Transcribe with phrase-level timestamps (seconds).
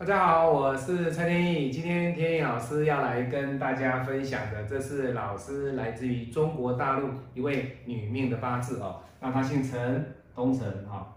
[0.00, 1.70] 大家好，我是蔡天意。
[1.70, 9.02] 今天天意老师要来跟大家分享的，这是老师来自于中国大陆一位女命的八字哦。
[9.20, 11.14] 那她姓陈，东陈哈。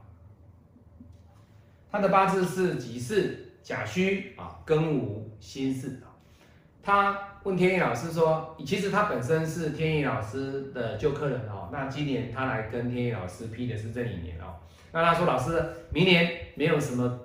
[1.89, 6.11] 她的八字是己巳、甲戌啊、庚午、辛巳啊。
[6.81, 11.69] 她问天意老师说，其实她本身是天意老师的旧客人哦。
[11.71, 14.59] 那今年她来跟天意老师批的是这一年哦。
[14.91, 17.21] 那她说，老师，明年没有什么。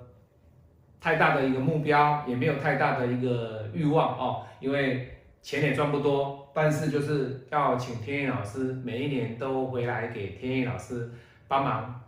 [1.01, 11.09] 太大的一个目标，也没有太大的一个欲望哦，因为钱也赚不多，但是就是要请天意老师每一年都回来给天意老师
[11.47, 12.01] 帮忙，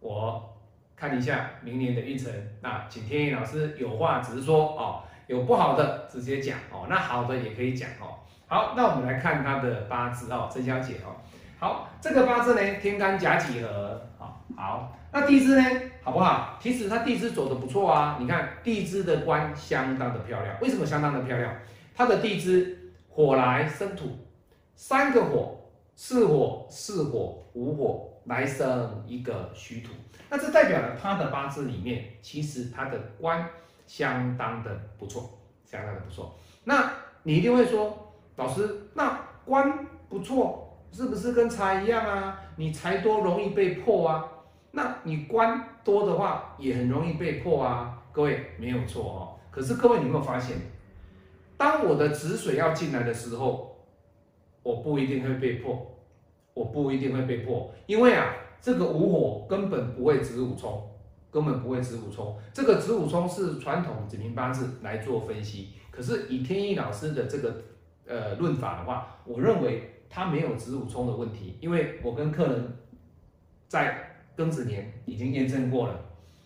[0.00, 0.54] 我
[0.94, 2.30] 看一下明年的运程。
[2.60, 8.20] 那请天意老师有话直说哦，有不好的直接讲哦，那好的也可以讲哦。
[8.46, 11.16] 好，那我们来看他的八字哦，陈小姐哦。
[11.58, 14.09] 好，这个八字呢，天干甲己合，
[14.60, 15.64] 好，那地支呢？
[16.02, 16.58] 好不好？
[16.60, 20.54] 其实它地支走的不错啊，你看地支的官相当的漂亮。
[20.60, 21.50] 为什么相当的漂亮？
[21.96, 24.18] 它的地支火来生土，
[24.76, 25.58] 三个火，
[25.96, 29.94] 四火，四火，五火来生一个虚土。
[30.28, 33.48] 那这代表了它的八字里面，其实它的官
[33.86, 36.38] 相当的不错，相当的不错。
[36.64, 42.38] 那你一定会说，老师，那官不错，是不是跟财一样啊？
[42.56, 44.22] 你财多容易被破啊？
[44.72, 49.18] 那你官多的话，也很容易被破啊，各位没有错哦。
[49.50, 50.56] 可是各位，你有没有发现，
[51.56, 53.84] 当我的止水要进来的时候，
[54.62, 55.98] 我不一定会被破，
[56.54, 60.88] 我不一定会被破，因为啊，这个午火根本不会子午冲，
[61.32, 62.38] 根本不会子午冲。
[62.52, 67.62] 这个子午冲是传统子民八字来做分析，可是以天意老师的这个
[68.06, 72.76] 呃论法的话，我认为他没有子午冲的问题，因为我跟客人
[73.66, 74.06] 在。
[74.40, 76.00] 庚子年已经验证过了，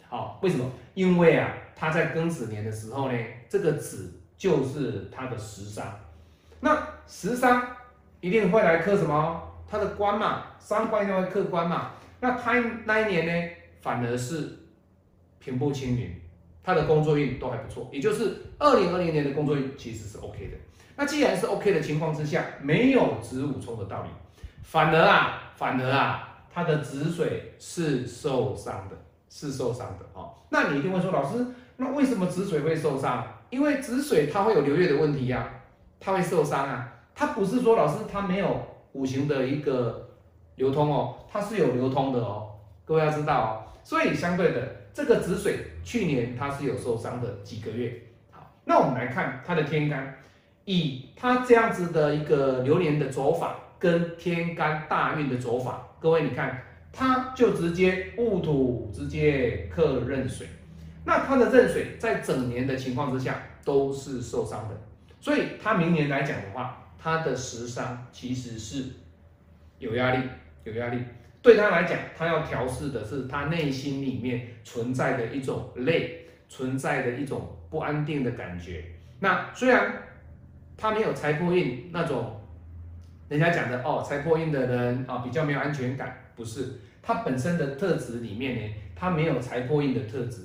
[0.09, 0.69] 好，为什么？
[0.95, 3.17] 因为啊，他在庚子年的时候呢，
[3.49, 5.87] 这个子就是他的食伤，
[6.59, 7.65] 那食伤
[8.21, 9.41] 一定会来克什么？
[9.71, 11.93] 他的官嘛，伤官一定会克官嘛。
[12.19, 13.51] 那他那一年呢，
[13.81, 14.59] 反而是
[15.39, 16.21] 平步青云，
[16.65, 20.57] 他的工作运都还不错，也就是二零二零年的工作运其实是 OK 的。
[20.97, 24.09] 那既然是 OK 的情况之下，没有子午冲的道理，
[24.63, 26.31] 反而啊，反而啊。
[26.55, 28.97] 他的子水是受伤的，
[29.29, 30.33] 是受伤的哦。
[30.51, 31.45] 那你一定会说，老师，
[31.77, 33.27] 那为什么子水会受伤？
[33.51, 35.49] 因为子水它会有流月的问题呀，
[35.99, 36.93] 它会受伤啊。
[37.13, 38.61] 它不是说老师它没有
[38.93, 40.09] 五行的一个
[40.55, 42.53] 流通哦，它是有流通的哦。
[42.85, 43.51] 各位要知道哦。
[43.83, 48.01] 所以相对的，这个子水去年它是有受伤的几个月。
[48.31, 50.17] 好，那我们来看它的天干，
[50.65, 53.57] 以它这样子的一个流年的走法。
[53.85, 60.47] 跟天干大运的走法，各位你看，它就直接戊土直接克壬水，
[61.05, 64.81] 那它的壬水在整年的情况之下都是受伤的，
[65.21, 68.87] 所以它明年来讲的话，它的食伤其实是
[69.79, 70.23] 有压力，
[70.65, 71.01] 有压力。
[71.43, 78.83] 对他来讲，他要调试的是他内心里面存在的一种累，存在的一种不安定的感觉。
[79.21, 79.93] 那虽然
[80.75, 82.41] 他没有财帛运那种。
[83.29, 90.43] 人家讲的哦，财破印的人啊，比较没有安全感，不是他本身的特质里面呢，他没有财破印的特质，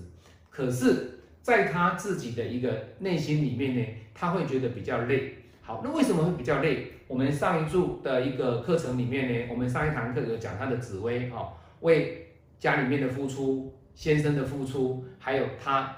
[0.50, 5.36] 可是在他自己的一个内心里面呢，他会觉得比较累。
[5.62, 6.94] 好，那为什么会比较累？
[7.08, 12.28] 我们上一注的一个课程里面呢，我们上一堂课有讲他的紫薇哈，为
[12.60, 15.96] 家里面的付出、先生的付出，还有他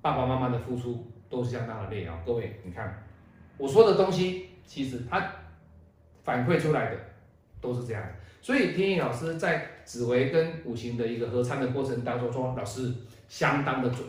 [0.00, 2.18] 爸爸妈妈的付出，都是相当的累啊。
[2.24, 3.06] 各位，你看
[3.58, 5.30] 我说的东西，其实他。
[6.28, 6.96] 反馈出来的
[7.58, 8.02] 都是这样，
[8.42, 12.92] 所以天意老师在紫微跟五行的一个合参的过程当中说，老师
[13.30, 14.00] 相当的准，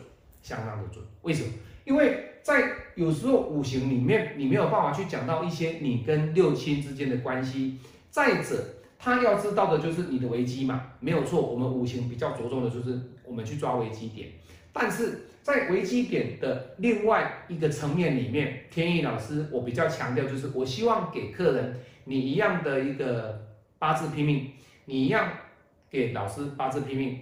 [0.42, 1.02] 相当的准。
[1.22, 1.50] 为什么？
[1.86, 7.78] 因为在有时候五行里面，你没有办法去讲到一些你跟六亲之间的关系。
[8.12, 8.66] 再者，
[9.00, 11.42] 他要知道的就是你的危机嘛，没有错。
[11.42, 14.28] 我们五行比较着重的就是我们去抓危机点，
[14.74, 21.80] 但是在危机点的另外一个层面里面，天意老师我比较强调就是，我希望给客人。
[22.10, 23.40] 你一样的一个
[23.78, 24.54] 八字拼命，
[24.86, 25.32] 你一样
[25.92, 27.20] 给老师八字拼命，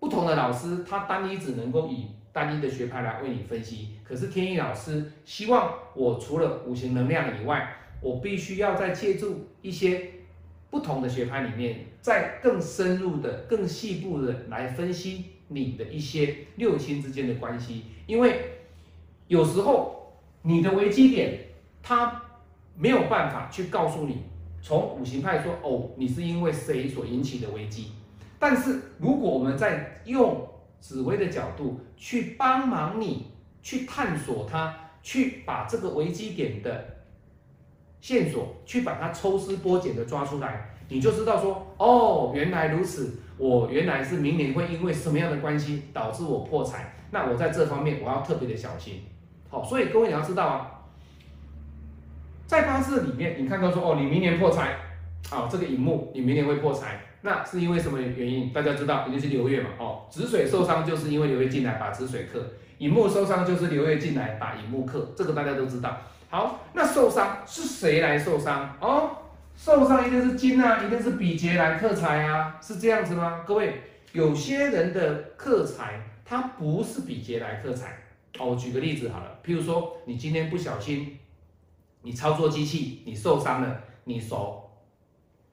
[0.00, 3.90] 不同的老师他单一只能够以单一的学派来为你分析。
[4.02, 10.12] 可是天意老师希望我除了五行能量以外，我必须要再借助一些
[10.70, 17.84] 不同的学派里面，再更深入的、更细部的来分析你的一些六亲之间的关系。
[18.06, 18.52] 因为
[19.28, 21.40] 有时候你的危机点，
[21.82, 22.22] 它。
[22.76, 24.22] 没有办法去告诉你，
[24.60, 27.92] 从五行派说哦，你是因为谁所引起的危机。
[28.38, 30.46] 但是如果我们在用
[30.80, 33.32] 紫薇的角度去帮忙你
[33.62, 36.84] 去探索它，去把这个危机点的
[38.00, 49.02] 线索，去把它抽丝剥茧的抓出来，你就知道说，哦，原来如此，我原来是明年会因为什么样的关系导致我破财，那我在这方面我要特别的小心。
[49.48, 50.73] 好，所以各位你要知道啊，
[52.54, 54.76] 在八字里面，你看到说，哦，你明年破财，
[55.28, 57.00] 好，这个荧幕你明年会破财。
[57.22, 58.52] 那是因为什么原因？
[58.52, 59.70] 大家知道，一定是流月嘛。
[59.76, 62.40] 哦，子水受伤就是因为流月进来把子水克，
[62.78, 65.98] 乙木受伤就是流月进来把乙木克，这个大家都知道。
[66.30, 68.76] 好，那受伤是谁来受伤？
[68.80, 69.10] 哦，
[69.56, 73.42] 受伤一定是金啊，一定是比劫来克财啊，是这样子吗？
[73.44, 73.80] 各位，
[74.12, 77.98] 有些人的克财，他不是比劫来克财。
[78.38, 81.18] 哦，我举个例子好了，譬如说你今天不小心，
[82.04, 84.60] 你操作机器，你受伤了，你手。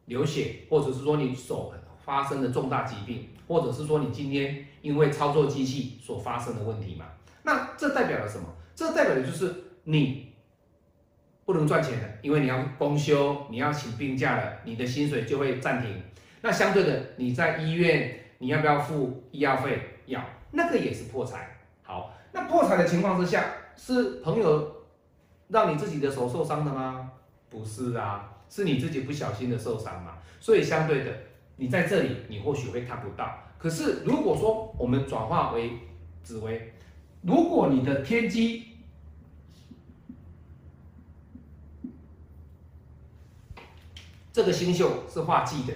[0.06, 7.06] 流血，或者是说你手发生了重大疾病，或者是说你今天因为操作机器所发生的问题嘛？
[7.44, 8.46] 那这代表了什么？
[8.76, 9.54] 这代表的就是
[9.86, 10.34] 你
[11.46, 16.02] 不能赚钱了，因为你要公休，你要请病假了，你的薪水就会暂停。
[16.42, 19.80] 那相对的，你在医院，你要不要付医药费？
[20.08, 20.22] 要，
[20.52, 21.58] 那个也是破财。
[21.84, 23.46] 好，那破财的情况之下，
[23.78, 24.81] 是朋友
[25.52, 27.12] 让你自己的手受伤的吗？
[27.50, 28.28] 不是啊。
[28.50, 30.18] 是你自己不小心的受伤嘛？
[30.42, 31.12] 所以相对的，
[31.56, 33.34] 你在这里你或许会看不到。
[33.58, 35.72] 可是如果说我们转化为
[36.22, 36.74] 紫薇，
[37.22, 38.66] 如果你的天机
[44.34, 45.74] 这个星宿是化忌的，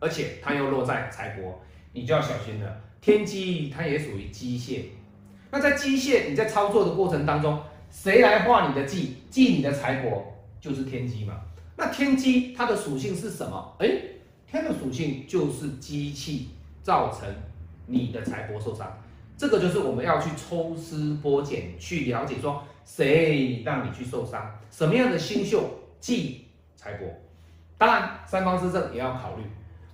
[0.00, 1.52] 而且它又落在财帛，
[1.92, 2.80] 你就要小心了。
[3.02, 4.84] 天机它也属于机械，
[5.50, 7.62] 那在机械你在操作的过程当中，
[7.94, 9.18] 谁来化你的忌？
[9.30, 10.20] 忌你的财帛
[10.60, 11.40] 就是天机嘛。
[11.76, 13.76] 那天机它的属性是什么？
[13.78, 13.88] 哎，
[14.50, 16.50] 天的属性就是机器
[16.82, 17.26] 造成
[17.86, 18.92] 你的财帛受伤，
[19.38, 25.62] 这个就是我们要去抽丝剥茧去了解，说谁让你去受伤，什么样的星宿
[26.00, 27.04] 忌财帛。
[27.78, 29.44] 当然，三方四正也要考虑。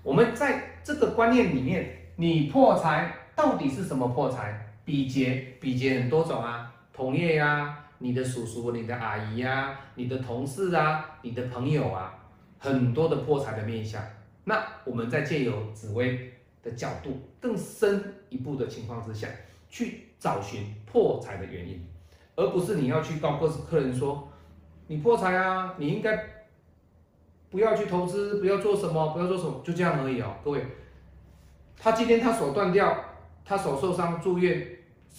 [0.03, 1.87] 我们在这个观念里面，
[2.17, 4.67] 你破财到底是什么破财？
[4.87, 7.77] 比劫，比劫很多种啊，同业呀。
[8.03, 12.19] 你的叔叔、你的阿姨呀、你的同事啊、你的朋友啊，
[12.59, 14.03] 很多的破财的面相。
[14.45, 16.33] 那我们在借由紫薇
[16.63, 19.29] 的角度更深一步的情况之下，
[19.69, 21.87] 去找寻破财的原因，
[22.37, 24.27] 而不是你要去告各客人说
[24.87, 26.19] 你破财啊，你应该
[27.51, 30.35] 不要去投资，不要做什么，不要做什么，就这样而已哦。
[30.43, 30.67] 各位，
[31.77, 32.97] 他今天他手断掉，
[33.45, 34.67] 他手受伤住院，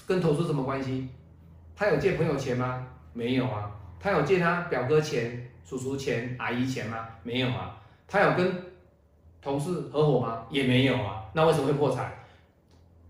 [0.08, 1.08] 跟投资什么关系？
[1.82, 2.86] 他有借朋友钱吗？
[3.12, 3.72] 没有啊。
[4.00, 7.08] 他有借他表哥钱、叔叔钱、阿姨钱吗？
[7.24, 7.76] 没有啊。
[8.08, 8.54] 他有跟
[9.42, 10.46] 同事合伙吗？
[10.52, 11.26] 也没有啊。
[11.34, 12.14] 那为什么会破产？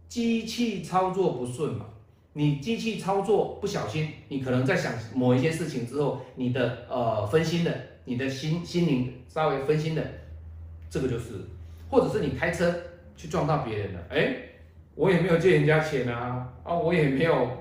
[0.08, 1.86] 机器操作不顺嘛。
[2.32, 10.02] 你机器操作不小心，你可能在想某一些事情之后，你的呃分心的，你的心心灵稍微分心的，
[10.90, 11.34] 这个就是，
[11.90, 12.74] 或者是你开车
[13.18, 14.34] 去撞到别人了，哎，
[14.96, 17.58] 我也没有借人家钱啊，啊，我也没有。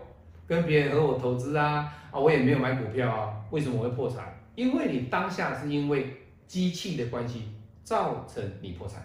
[0.51, 4.37] 跟别人合伙投资啊啊，我也没有买股票啊，为什么会破产？
[4.57, 6.13] 因为你当下是因为
[6.49, 7.45] 机器的关系
[7.85, 9.01] 造成你破产，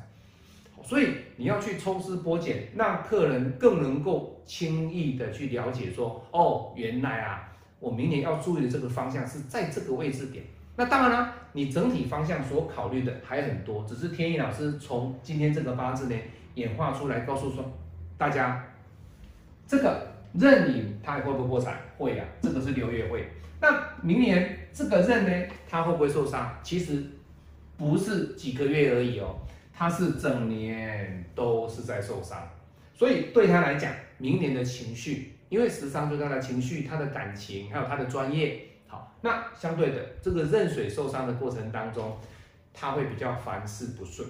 [0.84, 10.44] 所以你要去抽丝剥茧，让客人更能够轻易的去了解说，哦，原来啊，我明年要注意的这个方向是在这个位置点。
[10.76, 16.20] 那当然了，你整体方向所考虑的还很多，只是天意老师从今天这个八字呢
[16.56, 17.64] 演化出来，告诉说
[18.18, 18.66] 大家
[19.68, 20.15] 这个。
[20.38, 21.80] 壬寅它会不会破财？
[21.98, 23.28] 会啊，这个是流月会。
[23.62, 26.54] 那明年这个任呢，它会不会受伤？
[26.62, 27.04] 其实
[27.78, 29.38] 不是几个月而已哦，
[29.74, 32.38] 它是整年都是在受伤。
[32.94, 42.18] 所以对他来讲，明年的情绪，因为时伤对他的情绪、他的感情，还有他的专业，好，那相对的这个壬水受伤的过程当中，
[42.74, 44.28] 他会比较凡事不顺。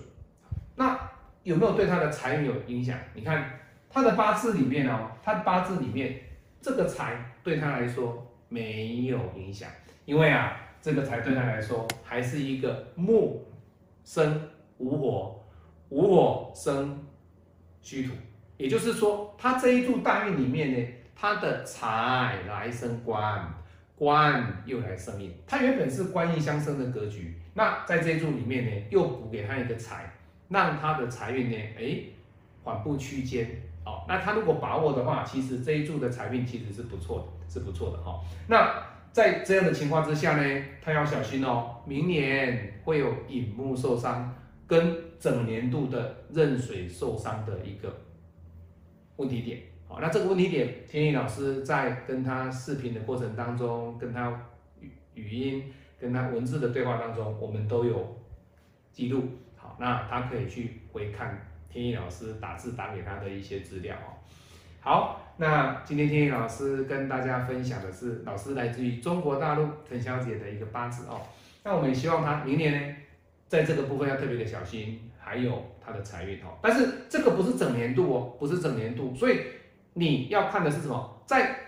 [0.76, 1.00] 那
[1.44, 2.98] 有没有对他的财运有影响？
[3.14, 3.50] 你看。
[3.96, 6.20] 他的八字里面哦，他的八字里面
[6.62, 9.70] 这个财对他来说没有影响，
[10.04, 13.48] 因为啊，这个财对他来说还是一个木
[14.04, 14.50] 生
[14.80, 15.42] 无火，
[15.88, 17.06] 无火生
[17.82, 18.12] 虚土，
[18.58, 23.48] 也就是说，他这一柱大运里面呢，他的财来生官，
[23.96, 30.12] 官又来生印，他原本是官印相生的格局，那在这一柱里面呢，又补给他一个财，
[30.50, 31.98] 让他的财运呢，哎，
[32.62, 33.48] 缓步区间。
[33.86, 38.20] 好，那他如果把握的话，其实这一柱的财运其实是不错的，是不错的哈。
[38.48, 44.34] 那在这样的情况之下呢，他要小心哦，明年会有引木受伤，
[44.65, 47.96] 跟整年度的壬水受伤的一个
[49.18, 49.62] 问题点。
[49.88, 54.48] 好，那这个问题点，天意老师在跟他视频的过程当中，跟他
[54.80, 58.20] 语语音、跟他文字的对话当中，我们都有
[58.92, 59.24] 记录。
[59.56, 64.22] 好，那他可以去回看天意老师打字打给他的一些资料哦。
[64.79, 71.22] 好，那今天天意老师跟大家分享的是老师来自于中国大陆陈小姐的一个八字哦。
[71.63, 72.95] 那我们也希望她明年呢，
[73.48, 76.57] 在这个部分要特别的小心，还有她的财运哦。
[76.62, 79.39] 但是这个不是整年度哦，不是整年度，所以
[79.93, 81.24] 你要看的是什么？
[81.25, 81.60] 在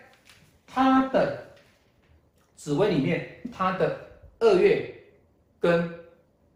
[0.67, 1.55] 她的
[2.55, 3.99] 紫薇里面，她的
[4.39, 4.93] 二月
[5.59, 5.91] 跟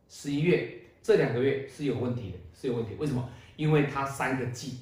[0.07, 2.95] 十一月这两个月是有问题的，是有问题。
[2.97, 3.29] 为什么？
[3.55, 4.79] 因为它三个季。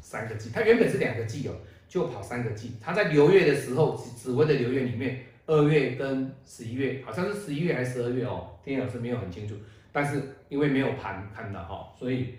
[0.00, 1.54] 三个季，它原本是两个季哦，
[1.88, 2.72] 就跑三个季。
[2.80, 9.54] 它在流月的时候，紫微的流月里面，二月跟十一月，好像是十一月还是十二月哦，天老师没有很清楚。
[9.92, 12.34] 但是因为没有盘看到哈，所以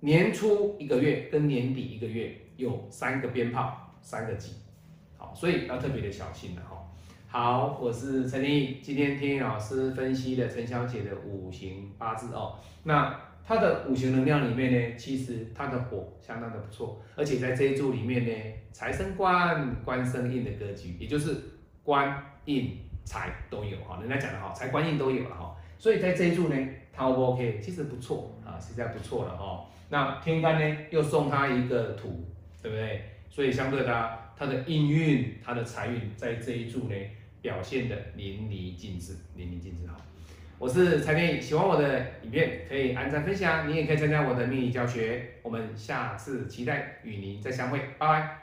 [0.00, 4.52] 年初一个月跟年底一个月有三个鞭炮，三个季，
[5.16, 6.85] 好，所以要特别的小心了哈。
[7.38, 13.14] 好，我是陈立，今天天老师分析了陈小姐的五行八字哦，那。
[13.46, 18.32] 她的五行能量里面呢，其实她的火相当的不错，而且在这一柱里面呢，
[18.72, 21.36] 财生官，官生印的格局，也就是
[21.84, 26.56] 官印财都有哈，人家讲的哈，财官印都有了哈，所以在这一柱呢，
[26.90, 27.60] 它 O 不 OK？
[27.62, 29.66] 其实不错啊，实在不错了哈。
[29.90, 32.24] 那天干呢，又送他一个土，
[32.62, 33.02] 对不对？
[33.28, 36.94] 所以相对的，他的印运，他的财运在这一柱呢，
[37.46, 39.14] 表现得淋漓尽致。
[39.36, 40.02] 淋漓尽致好。
[40.58, 45.34] 我是蔡健喜欢我的影片可以按赞分享你也可以参加我的秘密教学。
[45.44, 48.42] 我们下次期待与您再相会拜拜。